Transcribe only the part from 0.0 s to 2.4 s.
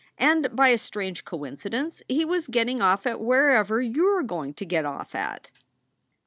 And by a strange coincidence he